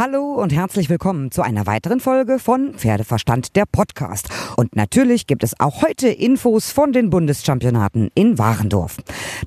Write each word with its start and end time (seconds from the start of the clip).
Hallo 0.00 0.34
und 0.34 0.52
herzlich 0.52 0.88
willkommen 0.90 1.32
zu 1.32 1.42
einer 1.42 1.66
weiteren 1.66 1.98
Folge 1.98 2.38
von 2.38 2.72
Pferdeverstand 2.72 3.56
der 3.56 3.64
Podcast. 3.66 4.28
Und 4.56 4.76
natürlich 4.76 5.26
gibt 5.26 5.42
es 5.42 5.58
auch 5.58 5.82
heute 5.82 6.06
Infos 6.06 6.70
von 6.70 6.92
den 6.92 7.10
Bundeschampionaten 7.10 8.08
in 8.14 8.38
Warendorf. 8.38 8.98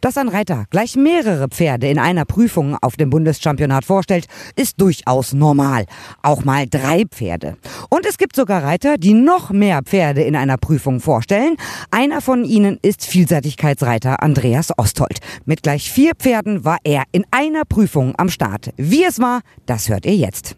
Dass 0.01 0.17
ein 0.17 0.27
Reiter 0.27 0.65
gleich 0.69 0.97
mehrere 0.97 1.47
Pferde 1.47 1.87
in 1.87 1.97
einer 1.99 2.25
Prüfung 2.25 2.75
auf 2.81 2.97
dem 2.97 3.11
Bundeschampionat 3.11 3.85
vorstellt, 3.85 4.25
ist 4.57 4.81
durchaus 4.81 5.31
normal. 5.31 5.85
Auch 6.21 6.43
mal 6.43 6.67
drei 6.67 7.05
Pferde. 7.05 7.55
Und 7.87 8.05
es 8.05 8.17
gibt 8.17 8.35
sogar 8.35 8.61
Reiter, 8.61 8.97
die 8.97 9.13
noch 9.13 9.51
mehr 9.51 9.81
Pferde 9.83 10.21
in 10.21 10.35
einer 10.35 10.57
Prüfung 10.57 10.99
vorstellen. 10.99 11.55
Einer 11.91 12.19
von 12.19 12.43
ihnen 12.43 12.77
ist 12.81 13.05
Vielseitigkeitsreiter 13.05 14.21
Andreas 14.21 14.77
Osthold. 14.77 15.19
Mit 15.45 15.63
gleich 15.63 15.89
vier 15.89 16.11
Pferden 16.13 16.65
war 16.65 16.79
er 16.83 17.03
in 17.13 17.23
einer 17.31 17.63
Prüfung 17.63 18.15
am 18.17 18.27
Start. 18.27 18.73
Wie 18.75 19.05
es 19.05 19.21
war, 19.21 19.39
das 19.65 19.87
hört 19.87 20.05
ihr 20.05 20.15
jetzt 20.15 20.40
jetzt. 20.41 20.55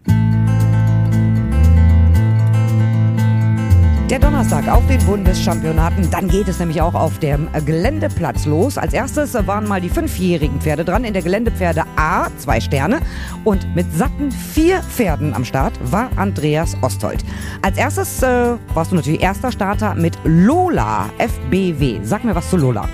Der 4.10 4.20
Donnerstag 4.20 4.68
auf 4.68 4.86
den 4.88 5.04
Bundeschampionaten, 5.06 6.12
dann 6.12 6.28
geht 6.28 6.48
es 6.48 6.60
nämlich 6.60 6.82
auch 6.82 6.94
auf 6.94 7.18
dem 7.20 7.48
Geländeplatz 7.66 8.46
los. 8.46 8.78
Als 8.78 8.94
erstes 8.94 9.34
waren 9.48 9.68
mal 9.68 9.82
die 9.82 9.90
fünfjährigen 9.90 10.62
Pferde 10.62 10.86
dran 10.86 11.04
in 11.04 11.14
der 11.14 11.24
Geländepferde 11.24 11.84
A, 11.96 12.28
zwei 12.38 12.60
Sterne. 12.60 13.00
Und 13.44 13.76
mit 13.76 13.92
satten 13.92 14.32
vier 14.32 14.84
Pferden 14.84 15.34
am 15.34 15.44
Start 15.44 15.74
war 15.92 16.12
Andreas 16.16 16.78
Osthold. 16.82 17.24
Als 17.64 17.78
erstes 17.78 18.22
äh, 18.22 18.56
warst 18.76 18.92
du 18.92 18.96
natürlich 18.98 19.22
erster 19.22 19.52
Starter 19.52 19.96
mit 19.96 20.16
Lola 20.26 21.10
FBW. 21.18 22.00
Sag 22.04 22.24
mir 22.24 22.36
was 22.36 22.50
zu 22.50 22.58
Lola. 22.58 22.88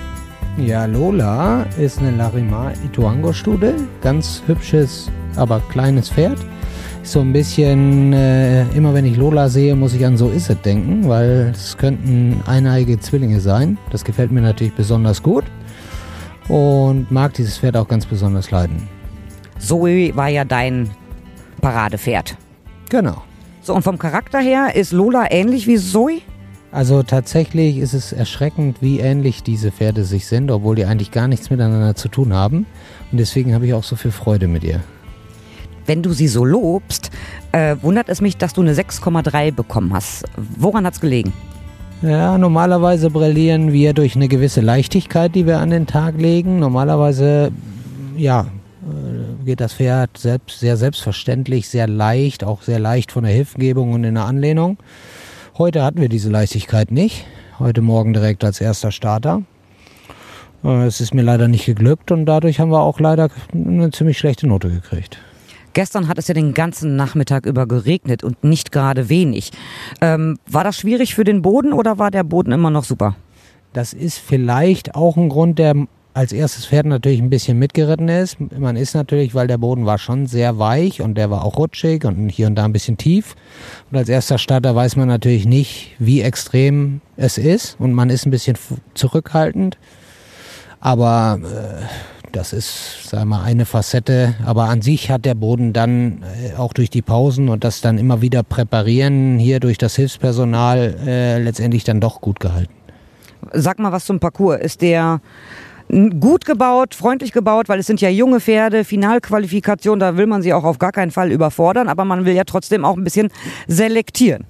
Ja, 0.58 0.86
Lola 0.86 1.64
ist 1.78 2.00
eine 2.00 2.12
Larimar 2.12 2.72
Ituango-Stude. 2.86 3.76
Ganz 4.02 4.42
hübsches, 4.48 5.12
aber 5.36 5.60
kleines 5.70 6.10
Pferd 6.10 6.40
so 7.12 7.22
ein 7.22 7.34
bisschen, 7.34 8.14
äh, 8.14 8.64
immer 8.76 8.94
wenn 8.94 9.04
ich 9.04 9.18
Lola 9.18 9.50
sehe, 9.50 9.76
muss 9.76 9.94
ich 9.94 10.06
an 10.06 10.16
So 10.16 10.30
ist 10.30 10.50
es 10.50 10.62
denken, 10.62 11.08
weil 11.08 11.52
es 11.54 11.76
könnten 11.76 12.42
eineige 12.46 13.00
Zwillinge 13.00 13.40
sein. 13.40 13.78
Das 13.90 14.04
gefällt 14.04 14.32
mir 14.32 14.42
natürlich 14.42 14.74
besonders 14.74 15.24
gut 15.24 15.46
und 16.48 17.10
mag 17.10 17.34
dieses 17.34 17.58
Pferd 17.58 17.78
auch 17.78 17.88
ganz 17.88 18.06
besonders 18.06 18.52
leiden. 18.52 18.88
Zoe 19.58 20.16
war 20.16 20.28
ja 20.30 20.46
dein 20.46 20.90
Paradepferd. 21.62 22.38
Genau. 22.90 23.24
So, 23.62 23.74
und 23.74 23.82
vom 23.82 23.98
Charakter 23.98 24.40
her 24.40 24.76
ist 24.76 24.92
Lola 24.92 25.32
ähnlich 25.32 25.66
wie 25.66 25.78
Zoe? 25.78 26.22
Also 26.72 27.02
tatsächlich 27.02 27.78
ist 27.78 27.94
es 27.94 28.14
erschreckend, 28.14 28.82
wie 28.82 29.00
ähnlich 29.00 29.42
diese 29.42 29.72
Pferde 29.72 30.04
sich 30.04 30.28
sind, 30.28 30.52
obwohl 30.52 30.76
die 30.76 30.86
eigentlich 30.86 31.10
gar 31.10 31.28
nichts 31.28 31.50
miteinander 31.50 31.96
zu 31.96 32.08
tun 32.08 32.34
haben. 32.34 32.68
Und 33.12 33.18
deswegen 33.18 33.56
habe 33.56 33.66
ich 33.66 33.74
auch 33.74 33.84
so 33.84 33.96
viel 33.96 34.12
Freude 34.12 34.48
mit 34.48 34.64
ihr 34.64 34.82
wenn 35.90 36.04
du 36.04 36.14
sie 36.14 36.28
so 36.28 36.46
lobst, 36.46 37.10
äh, 37.52 37.76
wundert 37.82 38.10
es 38.10 38.22
mich, 38.22 38.38
dass 38.38 38.54
du 38.54 38.62
eine 38.62 38.76
6,3 38.76 39.52
bekommen 39.52 39.92
hast. 39.92 40.24
Woran 40.38 40.86
hat 40.86 40.94
es 40.94 41.02
gelegen? 41.02 41.34
Ja, 42.04 42.38
normalerweise 42.38 43.10
brillieren 43.10 43.74
wir 43.74 43.94
durch 43.94 44.16
eine 44.16 44.28
gewisse 44.28 44.62
Leichtigkeit, 44.62 45.34
die 45.34 45.48
wir 45.48 45.58
an 45.58 45.72
den 45.72 45.88
Tag 45.88 46.16
legen. 46.18 46.60
Normalerweise, 46.60 47.52
ja, 48.16 48.42
äh, 48.42 49.46
geht 49.46 49.62
das 49.62 49.74
Pferd 49.74 50.16
selbst, 50.18 50.60
sehr 50.60 50.78
selbstverständlich, 50.78 51.68
sehr 51.68 51.88
leicht, 51.88 52.44
auch 52.44 52.62
sehr 52.62 52.80
leicht 52.80 53.12
von 53.12 53.24
der 53.24 53.34
Hilfengebung 53.34 53.92
und 53.92 54.04
in 54.04 54.14
der 54.14 54.26
Anlehnung. 54.26 54.78
Heute 55.58 55.84
hatten 55.84 56.00
wir 56.00 56.08
diese 56.08 56.30
Leichtigkeit 56.30 56.92
nicht. 56.92 57.26
Heute 57.58 57.82
Morgen 57.82 58.14
direkt 58.14 58.44
als 58.44 58.62
erster 58.62 58.92
Starter. 58.92 59.42
Äh, 60.64 60.86
es 60.86 61.02
ist 61.02 61.16
mir 61.16 61.24
leider 61.24 61.48
nicht 61.48 61.66
geglückt 61.66 62.12
und 62.12 62.28
dadurch 62.28 62.60
haben 62.60 62.70
wir 62.70 62.82
auch 62.82 63.00
leider 63.00 63.30
eine 63.54 63.90
ziemlich 63.90 64.20
schlechte 64.20 64.46
Note 64.46 64.70
gekriegt. 64.70 65.18
Gestern 65.74 66.08
hat 66.08 66.18
es 66.18 66.28
ja 66.28 66.34
den 66.34 66.54
ganzen 66.54 66.96
Nachmittag 66.96 67.46
über 67.46 67.68
geregnet 67.68 68.24
und 68.24 68.44
nicht 68.44 68.72
gerade 68.72 69.10
wenig. 69.10 69.52
Ähm, 70.02 70.38
war 70.48 70.64
das 70.64 70.78
schwierig 70.78 71.16
für 71.16 71.24
den 71.24 71.42
Boden 71.42 71.74
oder 71.74 71.98
war 71.98 72.12
der 72.12 72.24
Boden 72.24 72.52
immer 72.52 72.70
noch 72.70 72.84
super? 72.84 73.16
Das 73.74 73.94
ist 73.94 74.18
vielleicht 74.18 74.96
auch 74.96 75.16
ein 75.16 75.30
Grund, 75.30 75.60
der 75.60 75.76
als 76.14 76.34
erstes 76.34 76.66
Pferd 76.66 76.88
natürlich 76.88 77.22
ein 77.22 77.30
bisschen 77.30 77.60
mitgeritten 77.60 78.10
ist. 78.10 78.38
Man 78.40 78.76
ist 78.76 78.94
natürlich, 78.94 79.36
weil 79.36 79.48
der 79.48 79.58
Boden 79.58 79.86
war 79.86 80.00
schon 80.00 80.26
sehr 80.26 80.58
weich 80.58 81.02
und 81.02 81.16
der 81.16 81.30
war 81.30 81.46
auch 81.46 81.58
rutschig 81.58 82.04
und 82.04 82.30
hier 82.30 82.48
und 82.48 82.56
da 82.56 82.66
ein 82.66 82.74
bisschen 82.74 82.98
tief. 82.98 83.36
Und 83.92 83.98
als 83.98 84.10
erster 84.10 84.38
Starter 84.38 84.76
weiß 84.76 84.96
man 84.96 85.08
natürlich 85.08 85.46
nicht, 85.46 85.96
wie 86.00 86.22
extrem 86.22 87.02
es 87.16 87.38
ist 87.38 87.80
und 87.80 87.94
man 87.94 88.10
ist 88.10 88.26
ein 88.26 88.32
bisschen 88.32 88.58
zurückhaltend. 88.96 89.78
Aber 90.80 91.40
äh, 91.44 92.19
das 92.32 92.54
ist, 92.54 93.10
sagen 93.10 93.30
wir 93.30 93.38
mal, 93.38 93.44
eine 93.44 93.66
Facette. 93.66 94.36
Aber 94.46 94.66
an 94.66 94.82
sich 94.82 95.10
hat 95.10 95.26
der 95.26 95.36
Boden 95.36 95.74
dann 95.74 96.24
äh, 96.24 96.56
auch 96.56 96.74
durch 96.74 96.90
die 96.90 97.02
Pausen 97.02 97.50
und 97.50 97.64
das 97.64 97.82
dann 97.82 97.98
immer 97.98 98.22
wieder 98.22 98.44
präparieren 98.44 99.40
hier 99.40 99.60
durch 99.60 99.78
das 99.78 99.96
Hilfspersonal 99.96 100.96
äh, 101.06 101.40
letztendlich 101.40 101.84
dann 101.84 102.00
doch 102.00 102.22
gut 102.22 102.40
gehalten. 102.40 102.74
Sag 103.54 103.80
mal 103.80 103.92
was 103.92 104.06
zum 104.06 104.20
Parcours. 104.20 104.60
Ist 104.60 104.82
der 104.82 105.22
gut 106.20 106.46
gebaut, 106.46 106.94
freundlich 106.94 107.32
gebaut, 107.32 107.68
weil 107.68 107.80
es 107.80 107.88
sind 107.88 108.00
ja 108.00 108.10
junge 108.10 108.40
Pferde, 108.40 108.84
Finalqualifikation, 108.84 110.00
da 110.00 110.18
will 110.18 110.28
man 110.28 110.42
sie 110.44 110.54
auch 110.54 110.64
auf 110.64 110.78
gar 110.78 110.92
keinen 110.92 111.10
Fall 111.10 111.32
überfordern, 111.32 111.88
aber 111.88 112.06
man 112.06 112.26
will 112.26 112.36
ja 112.36 112.44
trotzdem 112.44 112.86
auch 112.86 112.96
ein 112.96 113.04
bisschen 113.04 113.30
selektieren. 113.68 114.46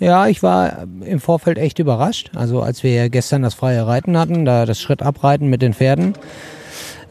Ja, 0.00 0.26
ich 0.26 0.42
war 0.42 0.88
im 1.04 1.20
Vorfeld 1.20 1.58
echt 1.58 1.78
überrascht. 1.78 2.32
Also 2.34 2.60
als 2.60 2.82
wir 2.82 3.08
gestern 3.08 3.42
das 3.42 3.54
freie 3.54 3.86
Reiten 3.86 4.18
hatten, 4.18 4.44
da 4.44 4.66
das 4.66 4.80
Schrittabreiten 4.80 5.48
mit 5.48 5.62
den 5.62 5.74
Pferden, 5.74 6.14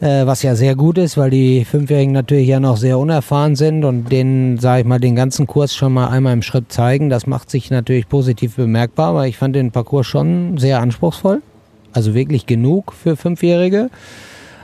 äh, 0.02 0.26
was 0.26 0.42
ja 0.42 0.56
sehr 0.56 0.74
gut 0.74 0.98
ist, 0.98 1.16
weil 1.16 1.30
die 1.30 1.64
Fünfjährigen 1.64 2.12
natürlich 2.12 2.48
ja 2.48 2.58
noch 2.58 2.76
sehr 2.76 2.98
unerfahren 2.98 3.54
sind 3.54 3.84
und 3.84 4.10
denen, 4.10 4.58
sage 4.58 4.80
ich 4.80 4.86
mal, 4.86 4.98
den 4.98 5.14
ganzen 5.14 5.46
Kurs 5.46 5.76
schon 5.76 5.92
mal 5.92 6.08
einmal 6.08 6.32
im 6.32 6.42
Schritt 6.42 6.72
zeigen. 6.72 7.08
Das 7.08 7.28
macht 7.28 7.50
sich 7.50 7.70
natürlich 7.70 8.08
positiv 8.08 8.56
bemerkbar, 8.56 9.10
aber 9.10 9.28
ich 9.28 9.38
fand 9.38 9.54
den 9.54 9.70
Parcours 9.70 10.06
schon 10.06 10.58
sehr 10.58 10.80
anspruchsvoll. 10.80 11.40
Also 11.92 12.14
wirklich 12.14 12.46
genug 12.46 12.92
für 12.92 13.16
Fünfjährige. 13.16 13.90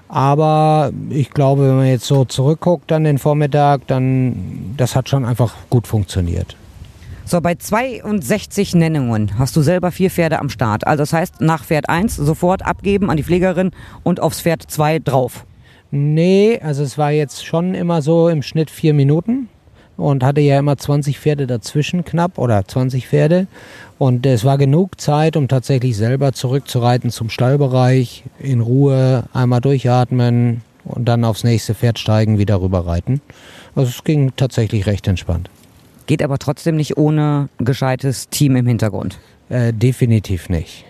Aber 0.09 0.91
ich 1.11 1.31
glaube, 1.31 1.69
wenn 1.69 1.77
man 1.77 1.87
jetzt 1.87 2.07
so 2.07 2.25
zurückguckt 2.25 2.91
an 2.91 3.05
den 3.05 3.19
Vormittag, 3.19 3.87
dann 3.87 4.75
das 4.77 4.97
hat 4.97 5.09
schon 5.09 5.25
einfach 5.25 5.55
gut 5.71 5.87
funktioniert. 5.87 6.57
So, 7.29 7.43
bei 7.43 7.57
62 7.57 8.75
Nennungen 8.75 9.39
hast 9.39 9.55
du 9.55 9.61
selber 9.61 9.91
vier 9.91 10.11
Pferde 10.11 10.39
am 10.39 10.49
Start. 10.49 10.87
Also 10.87 11.03
das 11.03 11.13
heißt, 11.13 11.43
nach 11.43 11.63
Pferd 11.63 11.91
1 11.91 12.17
sofort 12.17 12.65
abgeben 12.65 13.11
an 13.11 13.19
die 13.19 13.23
Pflegerin 13.23 13.73
und 14.03 14.19
aufs 14.19 14.41
Pferd 14.41 14.63
2 14.67 15.01
drauf. 15.01 15.45
Nee, 15.91 16.59
also 16.63 16.83
es 16.83 16.97
war 16.97 17.11
jetzt 17.11 17.45
schon 17.45 17.75
immer 17.75 18.01
so 18.01 18.31
im 18.31 18.41
Schnitt 18.41 18.71
vier 18.71 18.95
Minuten 18.95 19.51
und 19.99 20.25
hatte 20.25 20.41
ja 20.41 20.59
immer 20.59 20.79
20 20.79 21.21
Pferde 21.21 21.47
dazwischen 21.47 22.03
knapp 22.03 22.39
oder 22.39 22.67
20 22.67 23.07
Pferde. 23.09 23.47
Und 23.99 24.25
es 24.25 24.47
war 24.47 24.57
genug 24.57 24.99
Zeit, 24.99 25.37
um 25.37 25.49
tatsächlich 25.49 25.99
selber 25.99 26.33
zurückzureiten 26.33 27.11
zum 27.11 27.29
Stallbereich, 27.29 28.25
in 28.39 28.63
Ruhe 28.63 29.25
einmal 29.35 29.61
durchatmen 29.61 30.63
und 30.83 31.05
dann 31.05 31.27
aufs 31.27 31.45
nächste 31.45 31.75
Pferd 31.75 31.99
steigen, 31.99 32.39
wieder 32.39 32.63
rüberreiten. 32.63 33.21
Also 33.75 33.91
es 33.91 34.03
ging 34.03 34.33
tatsächlich 34.35 34.87
recht 34.87 35.07
entspannt. 35.07 35.51
Geht 36.09 36.23
aber 36.23 36.39
trotzdem 36.39 36.77
nicht 36.77 36.97
ohne 36.97 37.51
gescheites 37.59 38.31
Team 38.31 38.57
im 38.57 38.67
Hintergrund. 38.67 39.19
Äh, 39.51 39.75
definitiv 39.75 40.49
nicht. 40.49 40.87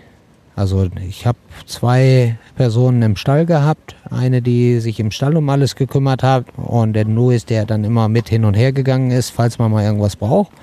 Also 0.55 0.87
ich 1.05 1.25
habe 1.25 1.37
zwei 1.65 2.37
Personen 2.55 3.01
im 3.01 3.17
Stall 3.17 3.45
gehabt. 3.45 3.97
Eine, 4.09 4.41
die 4.41 4.79
sich 4.79 4.97
im 4.97 5.11
Stall 5.11 5.35
um 5.35 5.49
alles 5.49 5.75
gekümmert 5.75 6.23
hat 6.23 6.45
und 6.55 6.93
der 6.93 7.03
Louis, 7.03 7.45
der 7.45 7.65
dann 7.65 7.83
immer 7.83 8.07
mit 8.07 8.29
hin 8.29 8.45
und 8.45 8.53
her 8.53 8.71
gegangen 8.71 9.11
ist, 9.11 9.31
falls 9.31 9.59
man 9.59 9.71
mal 9.71 9.83
irgendwas 9.83 10.15
braucht. 10.15 10.53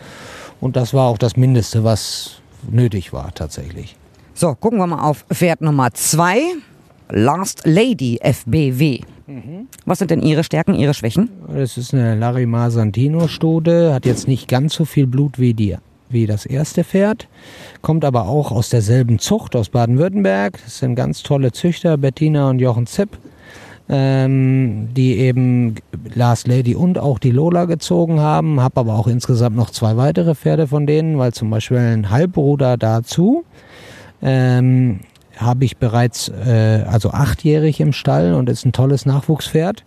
Und 0.58 0.74
das 0.76 0.94
war 0.94 1.06
auch 1.08 1.18
das 1.18 1.36
Mindeste, 1.36 1.84
was 1.84 2.40
nötig 2.70 3.12
war 3.12 3.34
tatsächlich. 3.34 3.94
So, 4.32 4.54
gucken 4.54 4.78
wir 4.78 4.86
mal 4.86 5.02
auf 5.02 5.26
Pferd 5.30 5.60
Nummer 5.60 5.92
zwei. 5.92 6.40
Last 7.10 7.62
Lady 7.64 8.18
FBW. 8.22 9.00
Was 9.84 9.98
sind 9.98 10.10
denn 10.10 10.22
Ihre 10.22 10.44
Stärken, 10.44 10.74
Ihre 10.74 10.94
Schwächen? 10.94 11.30
Das 11.48 11.76
ist 11.76 11.92
eine 11.92 12.14
Larimar 12.14 12.70
Santino 12.70 13.26
Stode, 13.28 13.92
hat 13.92 14.06
jetzt 14.06 14.28
nicht 14.28 14.48
ganz 14.48 14.74
so 14.74 14.84
viel 14.84 15.06
Blut 15.06 15.38
wie 15.38 15.54
die 15.54 15.76
wie 16.08 16.26
das 16.26 16.46
erste 16.46 16.84
Pferd, 16.84 17.28
kommt 17.82 18.04
aber 18.04 18.28
auch 18.28 18.52
aus 18.52 18.68
derselben 18.68 19.18
Zucht 19.18 19.56
aus 19.56 19.70
Baden-Württemberg. 19.70 20.60
Das 20.64 20.78
sind 20.78 20.94
ganz 20.94 21.22
tolle 21.22 21.52
Züchter, 21.52 21.96
Bettina 21.96 22.48
und 22.48 22.60
Jochen 22.60 22.86
Zipp, 22.86 23.18
ähm, 23.88 24.88
die 24.94 25.16
eben 25.18 25.74
Last 26.14 26.46
Lady 26.46 26.74
und 26.74 26.98
auch 26.98 27.18
die 27.18 27.32
Lola 27.32 27.64
gezogen 27.64 28.20
haben. 28.20 28.60
Habe 28.60 28.80
aber 28.80 28.94
auch 28.94 29.08
insgesamt 29.08 29.56
noch 29.56 29.70
zwei 29.70 29.96
weitere 29.96 30.34
Pferde 30.34 30.66
von 30.68 30.86
denen, 30.86 31.18
weil 31.18 31.32
zum 31.32 31.50
Beispiel 31.50 31.78
ein 31.78 32.10
Halbbruder 32.10 32.76
dazu. 32.76 33.44
Ähm, 34.22 35.00
habe 35.36 35.64
ich 35.64 35.76
bereits 35.76 36.28
äh, 36.28 36.84
also 36.88 37.10
achtjährig 37.10 37.80
im 37.80 37.92
Stall 37.92 38.34
und 38.34 38.48
ist 38.48 38.64
ein 38.64 38.72
tolles 38.72 39.06
Nachwuchspferd. 39.06 39.84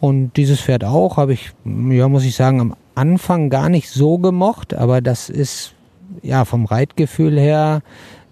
Und 0.00 0.36
dieses 0.36 0.60
Pferd 0.60 0.84
auch 0.84 1.16
habe 1.16 1.32
ich, 1.32 1.52
ja, 1.64 2.08
muss 2.08 2.24
ich 2.24 2.34
sagen, 2.34 2.60
am 2.60 2.74
Anfang 2.94 3.48
gar 3.48 3.68
nicht 3.68 3.88
so 3.88 4.18
gemocht, 4.18 4.74
aber 4.74 5.00
das 5.00 5.30
ist 5.30 5.74
ja 6.22 6.44
vom 6.44 6.66
Reitgefühl 6.66 7.38
her, 7.38 7.82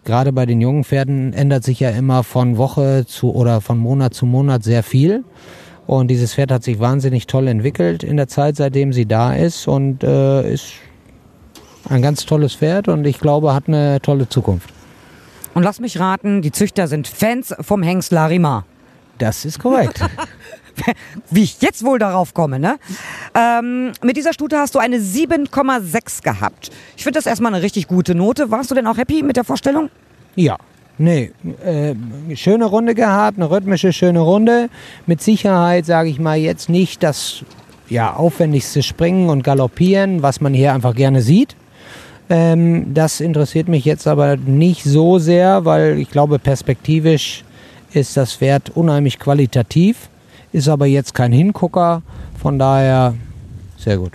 gerade 0.05 0.32
bei 0.32 0.47
den 0.47 0.61
jungen 0.61 0.85
Pferden 0.85 1.32
ändert 1.32 1.64
sich 1.64 1.81
ja 1.81 1.91
immer 1.91 2.25
von 2.25 2.58
Woche 2.58 3.05
zu 3.06 3.35
oder 3.35 3.61
von 3.61 3.79
Monat 3.79 4.14
zu 4.14 4.26
Monat 4.26 4.64
sehr 4.64 4.82
viel. 4.82 5.25
Und 5.87 6.08
dieses 6.08 6.35
Pferd 6.35 6.52
hat 6.52 6.62
sich 6.62 6.79
wahnsinnig 6.79 7.26
toll 7.26 7.49
entwickelt 7.49 8.05
in 8.05 8.17
der 8.17 8.29
Zeit, 8.29 8.56
seitdem 8.56 8.93
sie 8.93 9.06
da 9.06 9.32
ist 9.32 9.67
und 9.67 10.05
äh, 10.05 10.52
ist 10.52 10.73
ein 11.88 12.02
ganz 12.02 12.26
tolles 12.26 12.55
Pferd 12.55 12.88
und 12.88 13.06
ich 13.06 13.19
glaube, 13.19 13.55
hat 13.55 13.67
eine 13.67 14.00
tolle 14.00 14.29
Zukunft. 14.29 14.70
Und 15.55 15.62
lass 15.62 15.81
mich 15.81 15.99
raten, 15.99 16.43
die 16.43 16.52
Züchter 16.52 16.87
sind 16.87 17.08
Fans 17.08 17.55
vom 17.61 17.82
Hengst 17.82 18.12
Larimar. 18.12 18.64
Das 19.19 19.44
ist 19.44 19.58
korrekt. 19.58 20.00
Wie 21.31 21.43
ich 21.43 21.61
jetzt 21.61 21.85
wohl 21.85 21.99
darauf 21.99 22.32
komme, 22.32 22.58
ne? 22.58 22.79
Ähm, 23.35 23.93
mit 24.02 24.17
dieser 24.17 24.32
Stute 24.32 24.58
hast 24.58 24.75
du 24.75 24.79
eine 24.79 24.97
7,6 24.97 26.23
gehabt. 26.23 26.70
Ich 26.97 27.02
finde 27.02 27.19
das 27.19 27.26
erstmal 27.26 27.52
eine 27.52 27.62
richtig 27.62 27.87
gute 27.87 28.14
Note. 28.14 28.50
Warst 28.50 28.70
du 28.70 28.75
denn 28.75 28.87
auch 28.87 28.97
happy 28.97 29.23
mit 29.23 29.37
der 29.37 29.44
Vorstellung? 29.44 29.91
Ja. 30.37 30.56
Nee, 30.97 31.32
äh, 31.64 31.94
schöne 32.37 32.67
Runde 32.67 32.94
gehabt, 32.94 33.38
eine 33.38 33.50
rhythmische 33.50 33.91
schöne 33.91 34.20
Runde. 34.20 34.69
Mit 35.06 35.23
Sicherheit 35.23 35.87
sage 35.87 36.11
ich 36.11 36.19
mal 36.19 36.37
jetzt 36.37 36.69
nicht 36.69 37.02
das 37.02 37.43
ja, 37.88 38.12
aufwendigste 38.12 38.82
Springen 38.82 39.31
und 39.31 39.43
Galoppieren, 39.43 40.23
was 40.23 40.43
man 40.43 40.52
hier 40.52 40.75
einfach 40.75 40.94
gerne 40.94 41.23
sieht. 41.23 41.56
Ähm, 42.31 42.94
das 42.94 43.21
interessiert 43.21 43.67
mich 43.69 43.85
jetzt 43.85 44.06
aber 44.06 44.37
nicht 44.37 44.85
so 44.85 45.19
sehr, 45.19 45.65
weil 45.65 45.99
ich 45.99 46.11
glaube, 46.11 46.38
perspektivisch 46.38 47.44
ist 47.93 48.17
das 48.17 48.35
Pferd 48.35 48.71
unheimlich 48.71 49.19
qualitativ, 49.19 50.09
ist 50.53 50.69
aber 50.69 50.87
jetzt 50.87 51.12
kein 51.12 51.32
Hingucker, 51.32 52.03
von 52.41 52.56
daher 52.56 53.15
sehr 53.77 53.99
gut. 53.99 54.12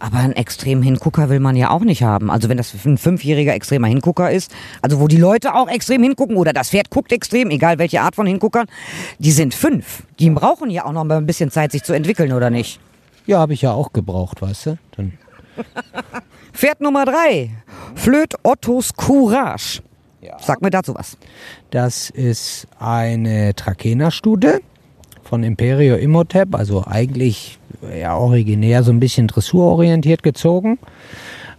Aber 0.00 0.18
einen 0.18 0.32
extremen 0.32 0.82
Hingucker 0.82 1.28
will 1.28 1.38
man 1.38 1.54
ja 1.54 1.70
auch 1.70 1.82
nicht 1.82 2.02
haben. 2.02 2.30
Also 2.30 2.48
wenn 2.48 2.56
das 2.56 2.74
ein 2.84 2.98
fünfjähriger 2.98 3.54
extremer 3.54 3.86
Hingucker 3.86 4.30
ist, 4.30 4.52
also 4.82 4.98
wo 4.98 5.06
die 5.06 5.16
Leute 5.16 5.54
auch 5.54 5.68
extrem 5.68 6.02
hingucken 6.02 6.36
oder 6.36 6.52
das 6.52 6.70
Pferd 6.70 6.90
guckt 6.90 7.12
extrem, 7.12 7.50
egal 7.50 7.78
welche 7.78 8.00
Art 8.00 8.16
von 8.16 8.26
Hinguckern, 8.26 8.66
die 9.18 9.32
sind 9.32 9.54
fünf. 9.54 10.02
Die 10.18 10.30
brauchen 10.30 10.70
ja 10.70 10.84
auch 10.84 10.92
noch 10.92 11.04
mal 11.04 11.18
ein 11.18 11.26
bisschen 11.26 11.50
Zeit, 11.50 11.72
sich 11.72 11.84
zu 11.84 11.92
entwickeln, 11.92 12.32
oder 12.32 12.50
nicht? 12.50 12.80
Ja, 13.26 13.38
habe 13.38 13.54
ich 13.54 13.62
ja 13.62 13.72
auch 13.72 13.92
gebraucht, 13.92 14.42
weißt 14.42 14.66
du? 14.66 14.78
Dann 14.96 15.12
Pferd 16.52 16.80
Nummer 16.80 17.04
drei. 17.04 17.50
Flöt 17.94 18.34
Ottos 18.42 18.94
Courage. 18.94 19.82
Sag 20.40 20.62
mir 20.62 20.70
dazu 20.70 20.94
was. 20.94 21.16
Das 21.70 22.10
ist 22.10 22.66
eine 22.78 23.54
Trakehner-Stute 23.54 24.60
von 25.22 25.42
Imperio 25.42 25.96
Imhotep, 25.96 26.54
also 26.54 26.84
eigentlich 26.86 27.58
ja, 27.96 28.16
originär 28.16 28.82
so 28.82 28.90
ein 28.90 29.00
bisschen 29.00 29.26
dressurorientiert 29.26 30.22
gezogen. 30.22 30.78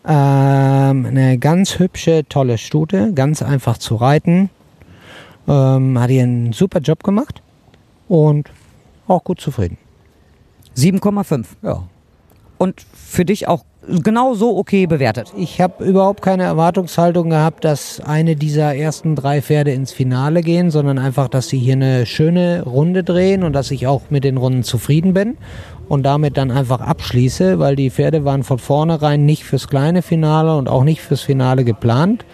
Ähm, 0.06 1.06
eine 1.06 1.38
ganz 1.40 1.78
hübsche, 1.80 2.26
tolle 2.28 2.58
Stute, 2.58 3.14
ganz 3.14 3.42
einfach 3.42 3.78
zu 3.78 3.96
reiten. 3.96 4.50
Ähm, 5.48 6.00
hat 6.00 6.10
hier 6.10 6.24
einen 6.24 6.54
super 6.54 6.80
Job 6.80 7.04
gemacht 7.04 7.42
und 8.08 8.50
auch 9.08 9.24
gut 9.24 9.42
zufrieden. 9.42 9.78
7,5. 10.76 11.46
Ja. 11.62 11.84
Und 12.58 12.86
für 12.94 13.26
dich 13.26 13.48
auch 13.48 13.64
genau 13.88 14.34
so 14.34 14.58
okay 14.58 14.86
bewertet. 14.86 15.32
Ich 15.38 15.62
habe 15.62 15.84
überhaupt 15.84 16.22
keine 16.22 16.44
Erwartungshaltung 16.44 17.30
gehabt, 17.30 17.64
dass 17.66 18.02
eine 18.02 18.36
dieser 18.36 18.76
ersten 18.76 19.16
drei 19.16 19.42
Pferde 19.42 19.72
ins 19.72 19.92
Finale 19.92 20.42
gehen, 20.42 20.72
sondern 20.72 20.98
einfach, 21.00 21.28
dass 21.28 21.48
sie 21.50 21.58
hier 21.58 21.74
eine 21.74 22.06
schöne 22.06 22.64
Runde 22.64 23.04
drehen 23.04 23.44
und 23.44 23.54
dass 23.54 23.72
ich 23.72 23.88
auch 23.88 24.02
mit 24.10 24.24
den 24.24 24.38
Runden 24.38 24.64
zufrieden 24.64 25.14
bin 25.14 25.38
und 25.88 26.04
damit 26.04 26.38
dann 26.38 26.52
einfach 26.52 26.82
abschließe, 26.82 27.60
weil 27.60 27.76
die 27.76 27.90
Pferde 27.90 28.26
waren 28.26 28.44
von 28.44 28.60
vornherein 28.60 29.26
nicht 29.26 29.44
fürs 29.44 29.68
kleine 29.68 30.02
Finale 30.02 30.56
und 30.56 30.70
auch 30.70 30.84
nicht 30.84 31.02
fürs 31.02 31.22
Finale 31.22 31.64
geplant, 31.64 32.26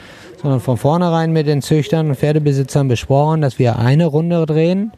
sondern 0.41 0.59
von 0.59 0.77
vornherein 0.77 1.31
mit 1.31 1.47
den 1.47 1.61
Züchtern 1.61 2.09
und 2.09 2.15
Pferdebesitzern 2.15 2.87
besprochen, 2.87 3.41
dass 3.41 3.59
wir 3.59 3.79
eine 3.79 4.05
Runde 4.05 4.45
drehen 4.45 4.91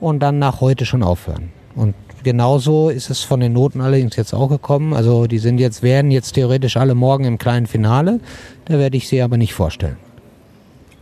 und 0.00 0.20
dann 0.20 0.38
nach 0.38 0.60
heute 0.60 0.86
schon 0.86 1.02
aufhören. 1.02 1.50
Und 1.74 1.94
genauso 2.22 2.90
ist 2.90 3.10
es 3.10 3.22
von 3.22 3.40
den 3.40 3.52
Noten 3.52 3.80
allerdings 3.80 4.16
jetzt 4.16 4.32
auch 4.32 4.48
gekommen. 4.48 4.92
Also 4.92 5.26
die 5.26 5.38
sind 5.38 5.58
jetzt, 5.58 5.82
werden 5.82 6.10
jetzt 6.10 6.32
theoretisch 6.32 6.76
alle 6.76 6.94
morgen 6.94 7.24
im 7.24 7.38
kleinen 7.38 7.66
Finale. 7.66 8.20
Da 8.66 8.78
werde 8.78 8.96
ich 8.96 9.08
sie 9.08 9.22
aber 9.22 9.36
nicht 9.36 9.54
vorstellen. 9.54 9.96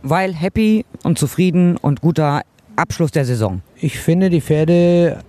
Weil 0.01 0.33
happy 0.33 0.85
und 1.03 1.17
zufrieden 1.17 1.77
und 1.77 2.01
guter 2.01 2.41
Abschluss 2.75 3.11
der 3.11 3.25
Saison. 3.25 3.61
Ich 3.75 3.99
finde, 3.99 4.29
die 4.29 4.41
Pferde 4.41 5.19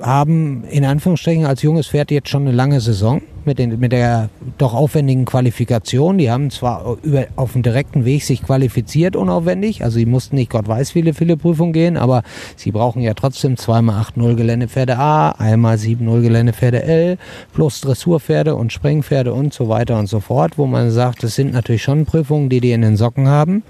haben 0.00 0.64
in 0.64 0.84
Anführungsstrichen 0.84 1.46
als 1.46 1.62
junges 1.62 1.88
Pferd 1.88 2.10
jetzt 2.10 2.28
schon 2.28 2.42
eine 2.42 2.52
lange 2.52 2.80
Saison 2.80 3.22
mit, 3.46 3.58
den, 3.58 3.78
mit 3.78 3.92
der 3.92 4.28
doch 4.58 4.74
aufwendigen 4.74 5.24
Qualifikation. 5.24 6.18
Die 6.18 6.30
haben 6.30 6.50
zwar 6.50 6.96
über, 7.02 7.26
auf 7.36 7.52
dem 7.52 7.62
direkten 7.62 8.04
Weg 8.04 8.24
sich 8.24 8.42
qualifiziert 8.42 9.16
unaufwendig, 9.16 9.82
also 9.84 9.98
sie 9.98 10.06
mussten 10.06 10.36
nicht 10.36 10.50
Gott 10.50 10.68
weiß 10.68 10.92
viele, 10.92 11.14
viele 11.14 11.36
Prüfungen 11.36 11.72
gehen, 11.72 11.96
aber 11.96 12.22
sie 12.56 12.72
brauchen 12.72 13.02
ja 13.02 13.14
trotzdem 13.14 13.56
zweimal 13.56 14.00
8-0 14.02 14.34
Geländepferde 14.34 14.98
A, 14.98 15.30
einmal 15.30 15.76
7-0 15.76 16.22
Geländepferde 16.22 16.82
L, 16.82 17.18
plus 17.52 17.80
Dressurpferde 17.80 18.54
und 18.54 18.72
Springpferde 18.72 19.32
und 19.32 19.52
so 19.52 19.68
weiter 19.68 19.98
und 19.98 20.06
so 20.06 20.20
fort, 20.20 20.58
wo 20.58 20.66
man 20.66 20.90
sagt, 20.90 21.22
das 21.22 21.34
sind 21.34 21.52
natürlich 21.52 21.82
schon 21.82 22.04
Prüfungen, 22.04 22.48
die 22.48 22.60
die 22.60 22.72
in 22.72 22.82
den 22.82 22.96
Socken 22.96 23.28
haben, 23.28 23.62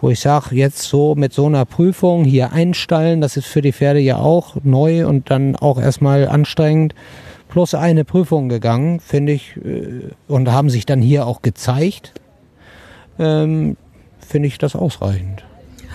wo 0.00 0.10
ich 0.10 0.20
sage, 0.20 0.54
jetzt 0.54 0.82
so 0.82 1.14
mit 1.14 1.32
so 1.32 1.46
einer 1.46 1.64
Prüfung 1.64 2.24
hier 2.24 2.52
einstallen, 2.52 3.20
das 3.20 3.36
ist 3.36 3.46
für 3.46 3.62
die 3.62 3.72
Pferde 3.72 4.00
ja 4.00 4.16
auch 4.16 4.56
neu 4.62 5.06
und 5.06 5.30
dann 5.30 5.56
auch 5.56 5.80
erstmal 5.80 6.28
anstrengend 6.28 6.94
plus 7.48 7.74
eine 7.74 8.04
Prüfung 8.04 8.48
gegangen, 8.48 9.00
finde 9.00 9.32
ich, 9.32 9.56
äh, 9.56 10.10
und 10.26 10.50
haben 10.50 10.70
sich 10.70 10.86
dann 10.86 11.00
hier 11.00 11.26
auch 11.26 11.42
gezeigt, 11.42 12.14
ähm, 13.18 13.76
finde 14.18 14.48
ich 14.48 14.58
das 14.58 14.76
ausreichend. 14.76 15.44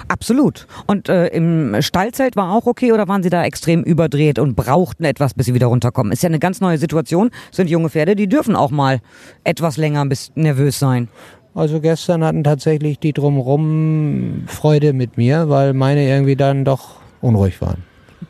Absolut. 0.07 0.67
Und 0.85 1.09
äh, 1.09 1.27
im 1.27 1.81
Stallzelt 1.81 2.35
war 2.35 2.51
auch 2.51 2.65
okay 2.65 2.91
oder 2.91 3.07
waren 3.07 3.23
Sie 3.23 3.29
da 3.29 3.43
extrem 3.45 3.83
überdreht 3.83 4.37
und 4.37 4.55
brauchten 4.55 5.05
etwas, 5.05 5.33
bis 5.33 5.45
Sie 5.45 5.53
wieder 5.53 5.67
runterkommen? 5.67 6.11
Ist 6.11 6.23
ja 6.23 6.29
eine 6.29 6.39
ganz 6.39 6.61
neue 6.61 6.77
Situation. 6.77 7.29
Sind 7.51 7.69
junge 7.69 7.89
Pferde, 7.89 8.15
die 8.15 8.27
dürfen 8.27 8.55
auch 8.55 8.71
mal 8.71 8.99
etwas 9.43 9.77
länger 9.77 10.01
ein 10.01 10.09
bisschen 10.09 10.43
nervös 10.43 10.79
sein. 10.79 11.07
Also 11.55 11.79
gestern 11.79 12.23
hatten 12.23 12.43
tatsächlich 12.43 12.99
die 12.99 13.13
drumherum 13.13 14.43
Freude 14.47 14.91
mit 14.91 15.17
mir, 15.17 15.49
weil 15.49 15.73
meine 15.73 16.07
irgendwie 16.07 16.35
dann 16.35 16.65
doch 16.65 16.97
unruhig 17.21 17.61
waren. 17.61 17.83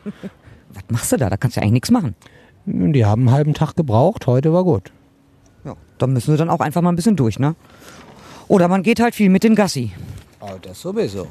Was 0.74 0.82
machst 0.88 1.12
du 1.12 1.16
da? 1.16 1.30
Da 1.30 1.36
kannst 1.36 1.56
du 1.56 1.60
ja 1.60 1.62
eigentlich 1.62 1.74
nichts 1.74 1.90
machen. 1.90 2.14
Die 2.66 3.04
haben 3.04 3.22
einen 3.22 3.30
halben 3.30 3.54
Tag 3.54 3.74
gebraucht, 3.74 4.26
heute 4.26 4.52
war 4.52 4.64
gut. 4.64 4.90
Ja, 5.64 5.74
da 5.98 6.06
müssen 6.06 6.32
wir 6.32 6.38
dann 6.38 6.50
auch 6.50 6.60
einfach 6.60 6.80
mal 6.80 6.90
ein 6.90 6.96
bisschen 6.96 7.16
durch, 7.16 7.38
ne? 7.38 7.54
Oder 8.48 8.68
man 8.68 8.82
geht 8.82 9.00
halt 9.00 9.14
viel 9.14 9.30
mit 9.30 9.44
den 9.44 9.54
Gassi. 9.54 9.92
Oh, 10.40 10.52
das 10.60 10.80
sowieso. 10.80 11.26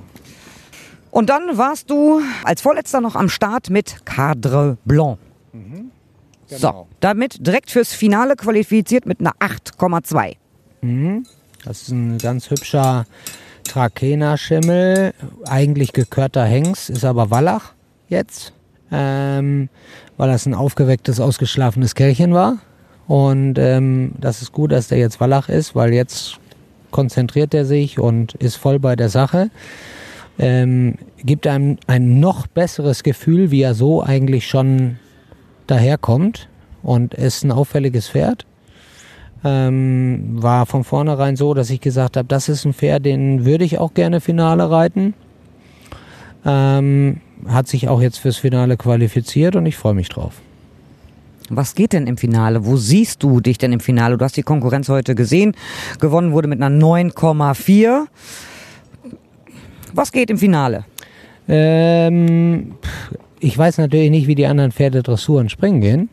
Und 1.12 1.30
dann 1.30 1.58
warst 1.58 1.90
du 1.90 2.22
als 2.44 2.62
Vorletzter 2.62 3.02
noch 3.02 3.16
am 3.16 3.30
Start 3.30 3.70
mit 3.70 4.06
Cadre 4.06 4.78
Blanc. 4.86 5.20
Mhm, 5.52 5.92
genau. 6.50 6.60
So, 6.60 6.88
damit 7.00 7.46
direkt 7.46 7.70
fürs 7.70 7.94
Finale 7.94 8.36
qualifiziert 8.36 9.06
mit 9.06 9.20
einer 9.20 9.34
8,2. 9.40 10.36
Mhm. 10.82 11.26
Das 11.64 11.84
ist 11.84 11.90
ein 11.90 12.18
ganz 12.18 12.50
hübscher 12.50 13.06
Trakehner-Schimmel, 13.64 15.14
eigentlich 15.46 15.94
gekörter 15.94 16.46
Hengst, 16.46 16.90
ist 16.90 17.06
aber 17.06 17.32
Wallach 17.32 17.74
jetzt 18.10 18.54
ähm, 18.94 19.70
weil 20.18 20.30
das 20.30 20.46
ein 20.46 20.54
aufgewecktes, 20.54 21.20
ausgeschlafenes 21.20 21.96
Kerlchen 21.96 22.34
war. 22.34 22.60
Und 23.08 23.58
ähm, 23.58 24.14
das 24.22 24.42
ist 24.42 24.54
gut, 24.54 24.72
dass 24.72 24.88
der 24.88 25.00
jetzt 25.00 25.20
Wallach 25.20 25.50
ist, 25.50 25.76
weil 25.76 25.94
jetzt 25.94 26.40
konzentriert 26.92 27.54
er 27.54 27.66
sich 27.66 28.00
und 28.00 28.36
ist 28.36 28.56
voll 28.56 28.80
bei 28.80 28.96
der 28.96 29.10
Sache. 29.10 29.50
Ähm, 30.40 30.96
gibt 31.18 31.48
einem 31.48 31.78
ein 31.88 32.20
noch 32.20 32.48
besseres 32.48 33.04
Gefühl, 33.04 33.52
wie 33.52 33.62
er 33.62 33.74
so 33.74 34.02
eigentlich 34.02 34.48
schon 34.48 34.98
daherkommt 35.68 36.48
und 36.84 37.14
ist 37.14 37.44
ein 37.44 37.52
auffälliges 37.52 38.10
Pferd. 38.10 38.46
Ähm, 39.44 40.42
war 40.42 40.66
von 40.66 40.84
vornherein 40.84 41.36
so, 41.36 41.54
dass 41.54 41.70
ich 41.70 41.82
gesagt 41.82 42.16
habe, 42.16 42.28
das 42.28 42.48
ist 42.48 42.64
ein 42.64 42.74
Pferd, 42.74 43.06
den 43.06 43.44
würde 43.44 43.66
ich 43.66 43.78
auch 43.78 43.94
gerne 43.94 44.22
Finale 44.22 44.70
reiten. 44.72 45.14
Ähm, 46.46 47.22
hat 47.48 47.68
sich 47.68 47.88
auch 47.88 48.02
jetzt 48.02 48.18
fürs 48.18 48.38
Finale 48.38 48.78
qualifiziert 48.78 49.56
und 49.56 49.66
ich 49.66 49.76
freue 49.76 49.94
mich 49.94 50.10
drauf. 50.10 50.34
Was 51.50 51.76
geht 51.76 51.94
denn 51.94 52.08
im 52.08 52.18
Finale? 52.18 52.66
Wo 52.66 52.78
siehst 52.78 53.22
du 53.22 53.40
dich 53.40 53.58
denn 53.58 53.74
im 53.74 53.80
Finale? 53.80 54.18
Du 54.18 54.24
hast 54.24 54.38
die 54.38 54.44
Konkurrenz 54.44 54.90
heute 54.90 55.14
gesehen. 55.14 55.54
Gewonnen 56.00 56.32
wurde 56.32 56.48
mit 56.48 56.62
einer 56.62 56.76
9,4. 56.76 58.06
Was 59.94 60.12
geht 60.12 60.30
im 60.30 60.38
Finale? 60.38 60.86
Ähm, 61.48 62.76
ich 63.40 63.58
weiß 63.58 63.78
natürlich 63.78 64.10
nicht, 64.10 64.28
wie 64.28 64.36
die 64.36 64.46
anderen 64.46 64.72
Pferde 64.72 65.04
Dressur 65.04 65.40
und 65.42 65.52
Springen 65.52 65.82
gehen. 65.82 66.10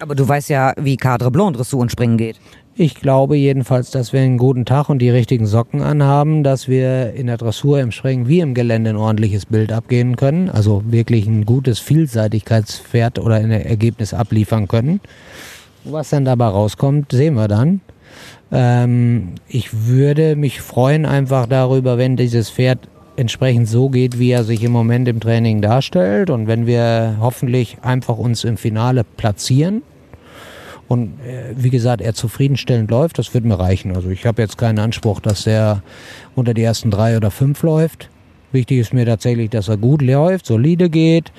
Aber 0.00 0.14
du 0.14 0.28
weißt 0.28 0.50
ja, 0.50 0.74
wie 0.76 0.96
Cadre 0.96 1.30
Blanc 1.30 1.56
Dressur 1.56 1.80
und 1.80 1.90
Springen 1.90 2.18
geht. 2.18 2.38
Ich 2.78 2.94
glaube 2.94 3.38
jedenfalls, 3.38 3.90
dass 3.90 4.12
wir 4.12 4.20
einen 4.20 4.36
guten 4.36 4.66
Tag 4.66 4.90
und 4.90 4.98
die 4.98 5.08
richtigen 5.08 5.46
Socken 5.46 5.80
anhaben, 5.80 6.42
dass 6.42 6.68
wir 6.68 7.14
in 7.14 7.26
der 7.26 7.38
Dressur, 7.38 7.80
im 7.80 7.90
Springen 7.90 8.28
wie 8.28 8.40
im 8.40 8.52
Gelände 8.52 8.90
ein 8.90 8.96
ordentliches 8.96 9.46
Bild 9.46 9.72
abgehen 9.72 10.16
können. 10.16 10.50
Also 10.50 10.82
wirklich 10.86 11.26
ein 11.26 11.46
gutes 11.46 11.78
Vielseitigkeitspferd 11.78 13.18
oder 13.18 13.36
ein 13.36 13.50
Ergebnis 13.50 14.12
abliefern 14.12 14.68
können. 14.68 15.00
Was 15.84 16.10
dann 16.10 16.26
dabei 16.26 16.48
rauskommt, 16.48 17.12
sehen 17.12 17.32
wir 17.32 17.48
dann. 17.48 17.80
Ähm, 18.52 19.36
ich 19.48 19.86
würde 19.86 20.36
mich 20.36 20.60
freuen 20.60 21.06
einfach 21.06 21.46
darüber, 21.46 21.96
wenn 21.96 22.16
dieses 22.16 22.50
Pferd 22.50 22.80
entsprechend 23.16 23.68
so 23.70 23.88
geht, 23.88 24.18
wie 24.18 24.32
er 24.32 24.44
sich 24.44 24.62
im 24.62 24.72
Moment 24.72 25.08
im 25.08 25.20
Training 25.20 25.62
darstellt. 25.62 26.28
Und 26.28 26.46
wenn 26.46 26.66
wir 26.66 27.16
hoffentlich 27.20 27.78
einfach 27.80 28.18
uns 28.18 28.44
im 28.44 28.58
Finale 28.58 29.02
platzieren 29.02 29.80
und 30.88 31.20
äh, 31.20 31.54
wie 31.56 31.70
gesagt, 31.70 32.00
er 32.00 32.14
zufriedenstellend 32.14 32.90
läuft, 32.90 33.18
das 33.18 33.34
wird 33.34 33.44
mir 33.44 33.58
reichen. 33.58 33.96
Also 33.96 34.08
ich 34.08 34.24
habe 34.26 34.42
jetzt 34.42 34.56
keinen 34.56 34.78
Anspruch, 34.78 35.20
dass 35.20 35.46
er 35.46 35.82
unter 36.34 36.54
die 36.54 36.62
ersten 36.62 36.90
drei 36.90 37.16
oder 37.16 37.30
fünf 37.30 37.62
läuft. 37.62 38.08
Wichtig 38.52 38.78
ist 38.78 38.94
mir 38.94 39.04
tatsächlich, 39.04 39.50
dass 39.50 39.68
er 39.68 39.76
gut 39.76 40.02
läuft, 40.02 40.46
solide 40.46 40.88
geht 40.88 41.32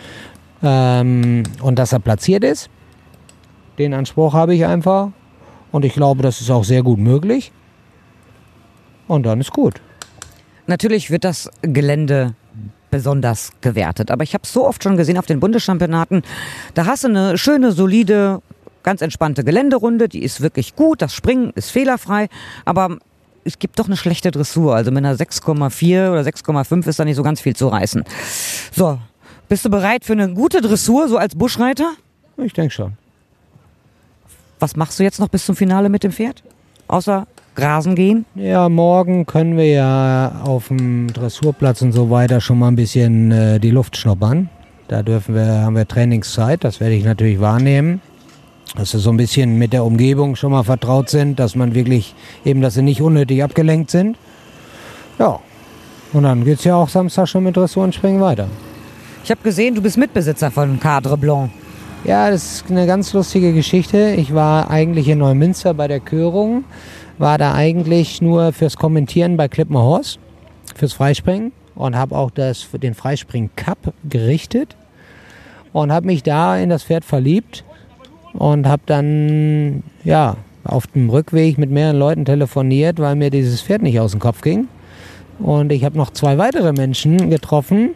ähm, 0.62 1.44
und 1.62 1.80
dass 1.80 1.94
er 1.94 2.00
platziert 2.00 2.44
ist. 2.44 2.70
Den 3.78 3.94
Anspruch 3.94 4.34
habe 4.34 4.54
ich 4.56 4.66
einfach. 4.66 5.12
Und 5.72 5.86
ich 5.86 5.94
glaube, 5.94 6.24
das 6.24 6.42
ist 6.42 6.50
auch 6.50 6.64
sehr 6.64 6.84
gut 6.84 7.00
möglich. 7.00 7.52
Und 9.08 9.26
dann 9.26 9.40
ist 9.40 9.52
gut. 9.52 9.82
Natürlich 10.66 11.12
wird 11.12 11.24
das 11.24 11.50
Gelände 11.62 12.36
besonders 12.90 13.52
gewertet. 13.62 14.12
Aber 14.12 14.24
ich 14.24 14.34
habe 14.34 14.46
so 14.46 14.66
oft 14.66 14.84
schon 14.84 14.98
gesehen 14.98 15.18
auf 15.18 15.26
den 15.26 15.40
Bundeschampionaten, 15.40 16.24
da 16.74 16.86
hast 16.86 17.04
du 17.04 17.10
eine 17.10 17.38
schöne, 17.38 17.72
solide, 17.72 18.42
ganz 18.88 19.02
entspannte 19.02 19.44
Geländerunde, 19.44 20.08
die 20.08 20.24
ist 20.24 20.40
wirklich 20.40 20.78
gut, 20.78 21.02
das 21.02 21.14
Springen 21.14 21.52
ist 21.56 21.72
fehlerfrei, 21.72 22.30
aber 22.64 23.00
es 23.44 23.60
gibt 23.60 23.80
doch 23.80 23.88
eine 23.88 23.98
schlechte 23.98 24.32
Dressur. 24.32 24.78
Also 24.78 24.92
mit 24.92 25.04
einer 25.04 25.14
6,4 25.14 26.10
oder 26.10 26.22
6,5 26.22 26.88
ist 26.88 26.98
da 26.98 27.04
nicht 27.04 27.18
so 27.18 27.22
ganz 27.22 27.42
viel 27.42 27.54
zu 27.54 27.68
reißen. 27.68 28.06
So, 28.72 28.98
bist 29.50 29.66
du 29.66 29.70
bereit 29.70 30.06
für 30.06 30.14
eine 30.14 30.34
gute 30.34 30.62
Dressur, 30.62 31.10
so 31.10 31.18
als 31.18 31.36
Buschreiter? 31.36 31.96
Ich 32.38 32.54
denke 32.54 32.74
schon. 32.74 32.94
Was 34.60 34.78
machst 34.78 34.98
du 35.00 35.04
jetzt 35.04 35.20
noch 35.20 35.28
bis 35.28 35.46
zum 35.46 35.58
Finale 35.58 35.90
mit 35.90 36.06
dem 36.06 36.14
Pferd? 36.14 36.42
Außer 36.88 37.28
grasen 37.56 37.94
gehen? 37.94 38.26
Ja, 38.36 38.70
morgen 38.70 39.26
können 39.26 39.58
wir 39.58 39.68
ja 39.68 40.44
auf 40.46 40.70
dem 40.70 41.12
Dressurplatz 41.12 41.82
und 41.82 41.92
so 41.92 42.10
weiter 42.10 42.40
schon 42.40 42.58
mal 42.58 42.70
ein 42.70 42.78
bisschen 42.78 43.34
äh, 43.34 43.60
die 43.60 43.72
Luft 43.72 43.98
schnuppern. 43.98 44.50
Da 44.88 45.04
dürfen 45.04 45.36
wir, 45.36 45.46
haben 45.46 45.76
wir 45.76 45.86
Trainingszeit, 45.86 46.64
das 46.64 46.80
werde 46.80 46.96
ich 46.96 47.04
natürlich 47.04 47.42
wahrnehmen. 47.42 48.00
Dass 48.76 48.92
sie 48.92 49.00
so 49.00 49.10
ein 49.10 49.18
bisschen 49.18 49.58
mit 49.58 49.74
der 49.74 49.84
Umgebung 49.84 50.36
schon 50.36 50.52
mal 50.52 50.64
vertraut 50.64 51.10
sind, 51.10 51.40
dass 51.40 51.56
man 51.56 51.74
wirklich 51.74 52.14
eben, 52.46 52.62
dass 52.62 52.76
sie 52.76 52.82
nicht 52.82 53.02
unnötig 53.02 53.44
abgelenkt 53.44 53.92
sind. 53.92 54.18
Ja. 55.20 55.40
Und 56.14 56.24
dann 56.24 56.46
geht 56.46 56.60
es 56.60 56.64
ja 56.64 56.76
auch 56.76 56.90
Samstag 56.90 57.28
schon 57.28 57.44
mit 57.44 57.58
Dressur 57.58 57.84
und 57.84 57.94
Springen 57.94 58.22
weiter. 58.22 58.48
Ich 59.24 59.32
habe 59.32 59.42
gesehen, 59.42 59.76
du 59.76 59.82
bist 59.82 59.98
Mitbesitzer 59.98 60.52
von 60.52 60.80
Cadre 60.80 61.18
Blanc. 61.18 61.52
Ja, 62.06 62.30
das 62.30 62.62
ist 62.62 62.72
eine 62.72 62.88
ganz 62.88 63.12
lustige 63.12 63.52
Geschichte. 63.52 64.14
Ich 64.16 64.34
war 64.34 64.70
eigentlich 64.70 65.10
in 65.10 65.18
Neumünster 65.18 65.74
bei 65.74 65.90
der 65.90 66.00
Körung, 66.00 66.64
war 67.18 67.38
da 67.38 67.54
eigentlich 67.54 68.22
nur 68.22 68.54
fürs 68.54 68.78
Kommentieren 68.78 69.36
bei 69.36 69.50
Klippenhorst, 69.50 70.20
fürs 70.76 70.94
Freispringen 70.94 71.52
und 71.76 71.98
habe 71.98 72.16
auch 72.16 72.32
das, 72.32 72.68
den 72.72 72.94
Freispring 72.94 73.50
Cup 73.56 73.94
gerichtet 74.08 74.78
und 75.74 75.92
habe 75.92 76.06
mich 76.06 76.24
da 76.24 76.58
in 76.58 76.70
das 76.70 76.84
Pferd 76.84 77.04
verliebt 77.04 77.66
und 78.34 78.68
habe 78.68 78.84
dann 78.86 79.84
ja 80.04 80.38
auf 80.64 80.88
dem 80.88 81.10
Rückweg 81.10 81.58
mit 81.58 81.70
mehreren 81.72 81.98
Leuten 81.98 82.26
telefoniert, 82.26 83.00
weil 83.00 83.16
mir 83.16 83.30
dieses 83.30 83.62
Pferd 83.62 83.82
nicht 83.82 84.00
aus 84.00 84.12
dem 84.12 84.20
Kopf 84.20 84.42
ging. 84.42 84.68
Und 85.40 85.72
ich 85.72 85.84
habe 85.86 85.98
noch 85.98 86.12
zwei 86.12 86.38
weitere 86.38 86.74
Menschen 86.74 87.30
getroffen, 87.30 87.92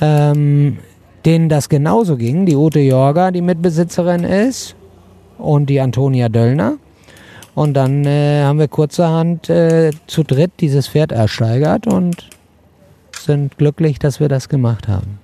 ähm, 0.00 0.78
denen 1.24 1.48
das 1.48 1.68
genauso 1.68 2.16
ging. 2.16 2.46
Die 2.46 2.56
Ute 2.56 2.80
Jorga, 2.80 3.30
die 3.30 3.42
Mitbesitzerin 3.42 4.24
ist, 4.24 4.76
und 5.38 5.66
die 5.66 5.80
Antonia 5.80 6.28
Döllner. 6.28 6.76
Und 7.54 7.74
dann 7.74 8.04
äh, 8.04 8.42
haben 8.42 8.58
wir 8.58 8.68
kurzerhand 8.68 9.48
äh, 9.48 9.92
zu 10.06 10.24
dritt 10.24 10.52
dieses 10.60 10.88
Pferd 10.88 11.12
ersteigert 11.12 11.86
und 11.86 12.28
sind 13.16 13.56
glücklich, 13.58 13.98
dass 13.98 14.18
wir 14.18 14.28
das 14.28 14.48
gemacht 14.48 14.88
haben. 14.88 15.18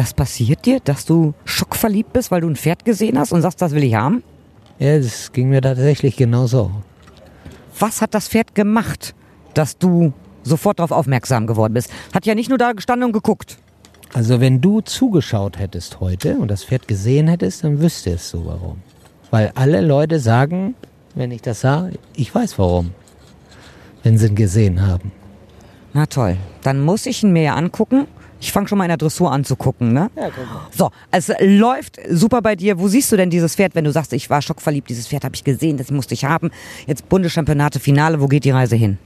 Das 0.00 0.14
passiert 0.14 0.64
dir, 0.64 0.80
dass 0.80 1.04
du 1.04 1.34
schockverliebt 1.44 2.14
bist, 2.14 2.30
weil 2.30 2.40
du 2.40 2.48
ein 2.48 2.56
Pferd 2.56 2.86
gesehen 2.86 3.18
hast 3.18 3.34
und 3.34 3.42
sagst, 3.42 3.60
das 3.60 3.72
will 3.72 3.84
ich 3.84 3.96
haben? 3.96 4.22
Ja, 4.78 4.96
das 4.96 5.30
ging 5.30 5.50
mir 5.50 5.60
tatsächlich 5.60 6.16
genauso. 6.16 6.70
Was 7.78 8.00
hat 8.00 8.14
das 8.14 8.26
Pferd 8.28 8.54
gemacht, 8.54 9.14
dass 9.52 9.76
du 9.76 10.14
sofort 10.42 10.78
darauf 10.78 10.90
aufmerksam 10.90 11.46
geworden 11.46 11.74
bist? 11.74 11.92
Hat 12.14 12.24
ja 12.24 12.34
nicht 12.34 12.48
nur 12.48 12.56
da 12.56 12.72
gestanden 12.72 13.08
und 13.08 13.12
geguckt. 13.12 13.58
Also 14.14 14.40
wenn 14.40 14.62
du 14.62 14.80
zugeschaut 14.80 15.58
hättest 15.58 16.00
heute 16.00 16.38
und 16.38 16.50
das 16.50 16.64
Pferd 16.64 16.88
gesehen 16.88 17.28
hättest, 17.28 17.64
dann 17.64 17.82
wüsstest 17.82 18.32
du 18.32 18.46
warum. 18.46 18.78
Weil 19.30 19.52
alle 19.54 19.82
Leute 19.82 20.18
sagen, 20.18 20.76
wenn 21.14 21.30
ich 21.30 21.42
das 21.42 21.60
sah, 21.60 21.90
ich 22.14 22.34
weiß 22.34 22.58
warum. 22.58 22.92
Wenn 24.02 24.16
sie 24.16 24.28
ihn 24.28 24.34
gesehen 24.34 24.80
haben. 24.80 25.12
Na 25.92 26.06
toll, 26.06 26.38
dann 26.62 26.80
muss 26.80 27.04
ich 27.04 27.22
ihn 27.22 27.34
mir 27.34 27.42
ja 27.42 27.54
angucken. 27.54 28.06
Ich 28.40 28.52
fange 28.52 28.68
schon 28.68 28.78
mal 28.78 28.84
in 28.84 28.88
der 28.88 28.96
Dressur 28.96 29.30
an 29.30 29.44
zu 29.44 29.54
gucken, 29.54 29.92
ne? 29.92 30.10
Ja, 30.16 30.30
guck 30.34 30.46
mal. 30.46 30.66
So, 30.70 30.90
es 31.10 31.30
läuft 31.40 31.98
super 32.08 32.40
bei 32.40 32.56
dir. 32.56 32.78
Wo 32.78 32.88
siehst 32.88 33.12
du 33.12 33.16
denn 33.16 33.28
dieses 33.28 33.54
Pferd, 33.54 33.74
wenn 33.74 33.84
du 33.84 33.92
sagst, 33.92 34.12
ich 34.14 34.30
war 34.30 34.40
schockverliebt, 34.40 34.88
dieses 34.88 35.06
Pferd 35.06 35.24
habe 35.24 35.34
ich 35.34 35.44
gesehen, 35.44 35.76
das 35.76 35.90
musste 35.90 36.14
ich 36.14 36.24
haben. 36.24 36.50
Jetzt 36.86 37.08
Bundeschampionate, 37.08 37.80
Finale, 37.80 38.20
wo 38.20 38.26
geht 38.26 38.44
die 38.44 38.50
Reise 38.50 38.76
hin? 38.76 38.98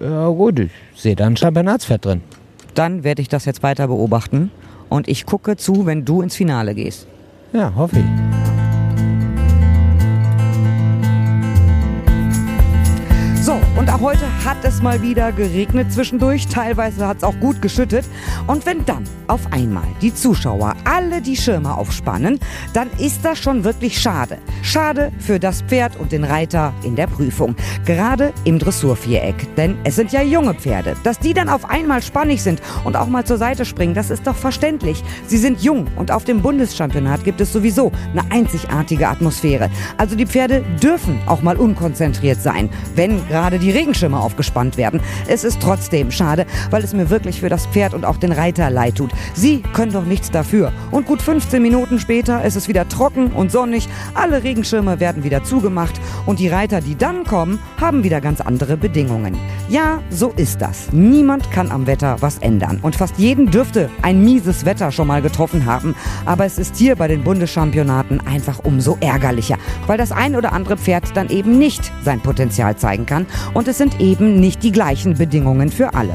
Ja 0.00 0.28
gut, 0.28 0.60
ich 0.60 0.70
sehe 0.94 1.16
da 1.16 1.26
ein 1.26 1.36
Championatspferd 1.36 2.04
drin. 2.04 2.20
Dann 2.74 3.02
werde 3.02 3.22
ich 3.22 3.28
das 3.28 3.44
jetzt 3.44 3.62
weiter 3.62 3.88
beobachten 3.88 4.50
und 4.88 5.08
ich 5.08 5.26
gucke 5.26 5.56
zu, 5.56 5.86
wenn 5.86 6.04
du 6.04 6.22
ins 6.22 6.36
Finale 6.36 6.74
gehst. 6.74 7.06
Ja, 7.52 7.72
hoffe 7.74 7.98
ich. 7.98 8.25
Heute 14.06 14.44
hat 14.44 14.58
es 14.62 14.82
mal 14.82 15.02
wieder 15.02 15.32
geregnet 15.32 15.92
zwischendurch. 15.92 16.46
Teilweise 16.46 17.08
hat 17.08 17.16
es 17.16 17.22
auch 17.24 17.36
gut 17.40 17.60
geschüttet. 17.60 18.04
Und 18.46 18.64
wenn 18.64 18.84
dann 18.84 19.02
auf 19.26 19.52
einmal 19.52 19.82
die 20.00 20.14
Zuschauer 20.14 20.74
alle 20.84 21.20
die 21.20 21.36
Schirme 21.36 21.76
aufspannen, 21.76 22.38
dann 22.72 22.88
ist 22.98 23.24
das 23.24 23.36
schon 23.36 23.64
wirklich 23.64 24.00
schade. 24.00 24.38
Schade 24.62 25.10
für 25.18 25.40
das 25.40 25.62
Pferd 25.62 25.96
und 25.96 26.12
den 26.12 26.22
Reiter 26.22 26.72
in 26.84 26.94
der 26.94 27.08
Prüfung. 27.08 27.56
Gerade 27.84 28.32
im 28.44 28.60
Dressurviereck. 28.60 29.56
Denn 29.56 29.76
es 29.82 29.96
sind 29.96 30.12
ja 30.12 30.22
junge 30.22 30.54
Pferde. 30.54 30.94
Dass 31.02 31.18
die 31.18 31.34
dann 31.34 31.48
auf 31.48 31.68
einmal 31.68 32.00
spannig 32.00 32.44
sind 32.44 32.62
und 32.84 32.96
auch 32.96 33.08
mal 33.08 33.24
zur 33.24 33.38
Seite 33.38 33.64
springen, 33.64 33.94
das 33.94 34.10
ist 34.10 34.24
doch 34.24 34.36
verständlich. 34.36 35.02
Sie 35.26 35.38
sind 35.38 35.62
jung 35.62 35.88
und 35.96 36.12
auf 36.12 36.22
dem 36.22 36.42
Bundeschampionat 36.42 37.24
gibt 37.24 37.40
es 37.40 37.52
sowieso 37.52 37.90
eine 38.12 38.30
einzigartige 38.30 39.08
Atmosphäre. 39.08 39.68
Also 39.96 40.14
die 40.14 40.26
Pferde 40.26 40.62
dürfen 40.80 41.18
auch 41.26 41.42
mal 41.42 41.56
unkonzentriert 41.56 42.40
sein, 42.40 42.70
wenn 42.94 43.26
gerade 43.26 43.58
die 43.58 43.72
Regenschirme 43.96 44.20
aufgespannt 44.20 44.76
werden. 44.76 45.00
Es 45.26 45.42
ist 45.42 45.58
trotzdem 45.60 46.10
schade, 46.10 46.44
weil 46.70 46.84
es 46.84 46.92
mir 46.92 47.08
wirklich 47.08 47.40
für 47.40 47.48
das 47.48 47.66
Pferd 47.66 47.94
und 47.94 48.04
auch 48.04 48.18
den 48.18 48.30
Reiter 48.30 48.68
leid 48.68 48.96
tut. 48.96 49.10
Sie 49.32 49.62
können 49.72 49.92
doch 49.92 50.04
nichts 50.04 50.30
dafür. 50.30 50.70
Und 50.90 51.06
gut 51.06 51.22
15 51.22 51.62
Minuten 51.62 51.98
später 51.98 52.44
ist 52.44 52.56
es 52.56 52.68
wieder 52.68 52.86
trocken 52.88 53.28
und 53.28 53.50
sonnig, 53.50 53.88
alle 54.12 54.42
Regenschirme 54.42 55.00
werden 55.00 55.24
wieder 55.24 55.44
zugemacht 55.44 55.98
und 56.26 56.40
die 56.40 56.48
Reiter, 56.48 56.82
die 56.82 56.94
dann 56.94 57.24
kommen, 57.24 57.58
haben 57.80 58.04
wieder 58.04 58.20
ganz 58.20 58.42
andere 58.42 58.76
Bedingungen. 58.76 59.38
Ja, 59.70 60.02
so 60.10 60.34
ist 60.36 60.60
das. 60.60 60.92
Niemand 60.92 61.50
kann 61.50 61.70
am 61.70 61.86
Wetter 61.86 62.16
was 62.20 62.36
ändern 62.38 62.80
und 62.82 62.96
fast 62.96 63.16
jeden 63.16 63.50
dürfte 63.50 63.88
ein 64.02 64.22
mieses 64.22 64.66
Wetter 64.66 64.92
schon 64.92 65.06
mal 65.06 65.22
getroffen 65.22 65.64
haben, 65.64 65.94
aber 66.26 66.44
es 66.44 66.58
ist 66.58 66.76
hier 66.76 66.96
bei 66.96 67.08
den 67.08 67.24
Bundeschampionaten 67.24 68.20
einfach 68.26 68.58
umso 68.62 68.98
ärgerlicher, 69.00 69.56
weil 69.86 69.96
das 69.96 70.12
ein 70.12 70.36
oder 70.36 70.52
andere 70.52 70.76
Pferd 70.76 71.16
dann 71.16 71.30
eben 71.30 71.58
nicht 71.58 71.92
sein 72.04 72.20
Potenzial 72.20 72.76
zeigen 72.76 73.06
kann 73.06 73.26
und 73.54 73.68
es 73.68 73.75
sind 73.78 74.00
eben 74.00 74.40
nicht 74.40 74.62
die 74.62 74.72
gleichen 74.72 75.14
Bedingungen 75.14 75.70
für 75.70 75.94
alle. 75.94 76.14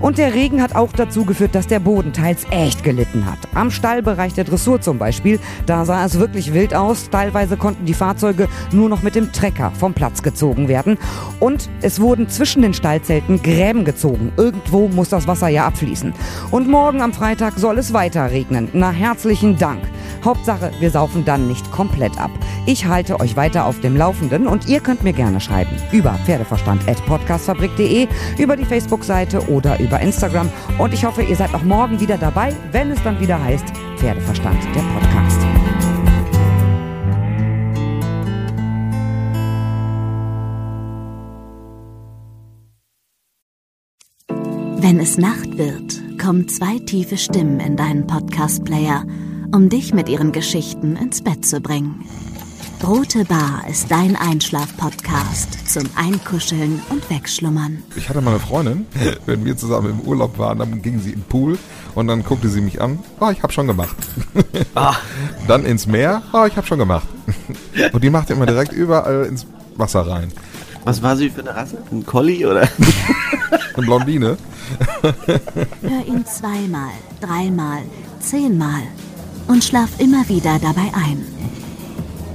Und 0.00 0.16
der 0.16 0.34
Regen 0.34 0.62
hat 0.62 0.74
auch 0.74 0.92
dazu 0.92 1.26
geführt, 1.26 1.54
dass 1.54 1.66
der 1.66 1.78
Boden 1.78 2.14
teils 2.14 2.46
echt 2.50 2.82
gelitten 2.82 3.26
hat. 3.26 3.38
Am 3.54 3.70
Stallbereich 3.70 4.32
der 4.32 4.44
Dressur 4.44 4.80
zum 4.80 4.96
Beispiel, 4.96 5.38
da 5.66 5.84
sah 5.84 6.06
es 6.06 6.18
wirklich 6.18 6.54
wild 6.54 6.74
aus. 6.74 7.10
Teilweise 7.10 7.58
konnten 7.58 7.84
die 7.84 7.92
Fahrzeuge 7.92 8.48
nur 8.72 8.88
noch 8.88 9.02
mit 9.02 9.14
dem 9.14 9.30
Trecker 9.30 9.72
vom 9.78 9.92
Platz 9.92 10.22
gezogen 10.22 10.68
werden. 10.68 10.96
Und 11.38 11.68
es 11.82 12.00
wurden 12.00 12.28
zwischen 12.30 12.62
den 12.62 12.72
Stallzelten 12.72 13.42
Gräben 13.42 13.84
gezogen. 13.84 14.32
Irgendwo 14.38 14.88
muss 14.88 15.10
das 15.10 15.26
Wasser 15.26 15.48
ja 15.48 15.66
abfließen. 15.66 16.14
Und 16.50 16.66
morgen 16.66 17.02
am 17.02 17.12
Freitag 17.12 17.58
soll 17.58 17.76
es 17.76 17.92
weiter 17.92 18.30
regnen. 18.30 18.68
Na, 18.72 18.90
herzlichen 18.90 19.58
Dank. 19.58 19.82
Hauptsache, 20.24 20.70
wir 20.80 20.90
saufen 20.90 21.24
dann 21.24 21.48
nicht 21.48 21.70
komplett 21.70 22.18
ab. 22.18 22.30
Ich 22.66 22.86
halte 22.86 23.20
euch 23.20 23.36
weiter 23.36 23.66
auf 23.66 23.80
dem 23.80 23.96
Laufenden 23.96 24.46
und 24.46 24.68
ihr 24.68 24.80
könnt 24.80 25.02
mir 25.02 25.12
gerne 25.12 25.40
schreiben 25.40 25.76
über 25.92 26.12
pferdeverstand.podcastfabrik.de, 26.24 28.08
über 28.38 28.56
die 28.56 28.64
Facebook-Seite 28.64 29.48
oder 29.48 29.78
über 29.80 30.00
Instagram. 30.00 30.50
Und 30.78 30.92
ich 30.94 31.04
hoffe, 31.04 31.22
ihr 31.22 31.36
seid 31.36 31.54
auch 31.54 31.62
morgen 31.62 32.00
wieder 32.00 32.18
dabei, 32.18 32.54
wenn 32.72 32.90
es 32.90 33.02
dann 33.02 33.20
wieder 33.20 33.42
heißt 33.42 33.66
Pferdeverstand, 33.96 34.58
der 34.74 34.80
Podcast. 34.80 35.40
Wenn 44.82 44.98
es 44.98 45.18
Nacht 45.18 45.58
wird, 45.58 46.00
kommen 46.18 46.48
zwei 46.48 46.78
tiefe 46.78 47.18
Stimmen 47.18 47.60
in 47.60 47.76
deinen 47.76 48.06
Podcast-Player, 48.06 49.04
um 49.52 49.68
dich 49.68 49.92
mit 49.94 50.08
ihren 50.08 50.32
Geschichten 50.32 50.96
ins 50.96 51.22
Bett 51.22 51.44
zu 51.44 51.60
bringen. 51.60 52.04
Rote 52.86 53.24
Bar 53.26 53.64
ist 53.68 53.90
dein 53.90 54.16
Einschlaf-Podcast 54.16 55.68
zum 55.68 55.84
Einkuscheln 55.96 56.80
und 56.88 57.10
Wegschlummern. 57.10 57.82
Ich 57.94 58.08
hatte 58.08 58.22
mal 58.22 58.30
eine 58.30 58.40
Freundin, 58.40 58.86
wenn 59.26 59.44
wir 59.44 59.56
zusammen 59.56 59.90
im 59.90 60.00
Urlaub 60.00 60.38
waren, 60.38 60.58
dann 60.58 60.80
ging 60.80 60.98
sie 60.98 61.10
in 61.10 61.20
den 61.20 61.24
Pool 61.24 61.58
und 61.94 62.06
dann 62.06 62.24
guckte 62.24 62.48
sie 62.48 62.60
mich 62.60 62.80
an. 62.80 63.00
Ah, 63.18 63.32
ich 63.32 63.42
hab 63.42 63.52
schon 63.52 63.66
gemacht. 63.66 63.96
Ah. 64.74 64.94
Dann 65.48 65.64
ins 65.64 65.86
Meer. 65.88 66.22
Ah, 66.32 66.46
ich 66.46 66.56
hab 66.56 66.64
schon 66.64 66.78
gemacht. 66.78 67.06
Und 67.92 68.04
die 68.04 68.08
macht 68.08 68.30
immer 68.30 68.46
direkt 68.46 68.72
überall 68.72 69.24
ins 69.24 69.44
Wasser 69.76 70.06
rein. 70.06 70.30
Was 70.84 71.02
war 71.02 71.16
sie 71.16 71.28
für 71.28 71.40
eine 71.40 71.54
Rasse? 71.54 71.78
Ein 71.90 72.06
Collie 72.06 72.46
oder? 72.46 72.68
Eine 73.74 73.84
Blondine. 73.84 74.36
Hör 75.02 76.06
ihn 76.06 76.24
zweimal, 76.24 76.92
dreimal, 77.20 77.82
zehnmal 78.20 78.82
und 79.50 79.64
schlaf 79.64 79.88
immer 79.98 80.28
wieder 80.28 80.58
dabei 80.60 80.92
ein. 80.94 81.24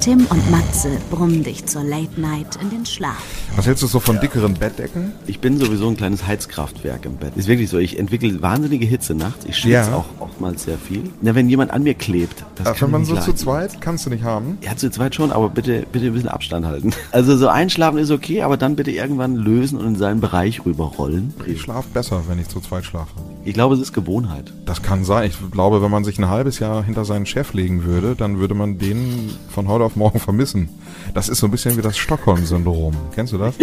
Tim 0.01 0.27
und 0.29 0.51
Matze 0.51 0.97
brummen 1.09 1.43
dich 1.43 1.65
zur 1.65 1.81
Late 1.83 2.19
Night 2.19 2.59
in 2.61 2.69
den 2.69 2.85
Schlaf. 2.85 3.23
Was 3.55 3.65
hältst 3.65 3.81
du 3.81 3.87
so 3.87 3.99
von 3.99 4.19
dickeren 4.19 4.53
Bettdecken? 4.53 5.13
Ich 5.25 5.39
bin 5.39 5.57
sowieso 5.57 5.87
ein 5.87 5.95
kleines 5.97 6.27
Heizkraftwerk 6.27 7.05
im 7.05 7.15
Bett. 7.15 7.35
Ist 7.37 7.47
wirklich 7.47 7.69
so. 7.69 7.77
Ich 7.79 7.97
entwickle 7.97 8.39
wahnsinnige 8.41 8.85
Hitze 8.85 9.15
nachts. 9.15 9.45
Ich 9.45 9.57
schwitze 9.57 9.89
Ja. 9.91 9.95
auch 9.95 10.05
oftmals 10.19 10.63
sehr 10.65 10.77
viel. 10.77 11.09
Na, 11.21 11.33
wenn 11.33 11.49
jemand 11.49 11.71
an 11.71 11.81
mir 11.83 11.95
klebt, 11.95 12.43
das 12.55 12.67
Ach, 12.67 12.75
kann 12.75 12.91
wenn 12.91 13.01
ich 13.03 13.07
man 13.09 13.15
so 13.17 13.21
zu 13.21 13.27
leiden. 13.31 13.37
zweit, 13.37 13.81
kannst 13.81 14.05
du 14.05 14.09
nicht 14.11 14.23
haben. 14.23 14.57
Ja, 14.61 14.75
zu 14.75 14.91
zweit 14.91 15.15
schon, 15.15 15.31
aber 15.31 15.49
bitte, 15.49 15.87
bitte 15.91 16.07
ein 16.07 16.13
bisschen 16.13 16.29
Abstand 16.29 16.65
halten. 16.67 16.91
Also 17.11 17.35
so 17.37 17.47
einschlafen 17.47 17.97
ist 17.97 18.11
okay, 18.11 18.41
aber 18.43 18.57
dann 18.57 18.75
bitte 18.75 18.91
irgendwann 18.91 19.35
lösen 19.37 19.79
und 19.79 19.87
in 19.87 19.95
seinen 19.95 20.19
Bereich 20.19 20.65
rüberrollen. 20.65 21.33
Ich 21.47 21.61
schlafe 21.61 21.87
besser, 21.93 22.23
wenn 22.27 22.37
ich 22.39 22.49
zu 22.49 22.59
zweit 22.59 22.83
schlafe. 22.85 23.13
Ich 23.45 23.53
glaube, 23.53 23.75
es 23.75 23.81
ist 23.81 23.93
Gewohnheit. 23.93 24.51
Das 24.65 24.81
kann 24.81 25.05
sein. 25.05 25.29
Ich 25.29 25.51
glaube, 25.51 25.83
wenn 25.83 25.91
man 25.91 26.03
sich 26.03 26.17
ein 26.17 26.27
halbes 26.27 26.57
Jahr 26.57 26.83
hinter 26.83 27.05
seinen 27.05 27.27
Chef 27.27 27.53
legen 27.53 27.83
würde, 27.83 28.15
dann 28.15 28.39
würde 28.39 28.55
man 28.55 28.79
den 28.79 29.29
von 29.49 29.67
heute 29.67 29.83
auf 29.83 29.95
morgen 29.95 30.19
vermissen. 30.19 30.69
Das 31.13 31.29
ist 31.29 31.39
so 31.39 31.47
ein 31.47 31.51
bisschen 31.51 31.77
wie 31.77 31.83
das 31.83 31.95
Stockholm-Syndrom. 31.95 32.95
Kennst 33.13 33.33
du 33.33 33.37
das? 33.37 33.53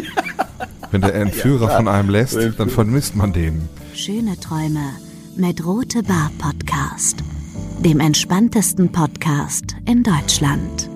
Wenn 0.92 1.00
der 1.00 1.16
Entführer 1.16 1.68
von 1.76 1.88
einem 1.88 2.10
lässt, 2.10 2.38
dann 2.58 2.68
vermisst 2.68 3.16
man 3.16 3.32
den. 3.32 3.68
Schöne 3.92 4.38
Träume 4.38 4.84
mit 5.36 5.66
Rote 5.66 6.04
Bar 6.04 6.30
Podcast, 6.38 7.16
dem 7.84 7.98
entspanntesten 7.98 8.92
Podcast 8.92 9.74
in 9.84 10.04
Deutschland. 10.04 10.91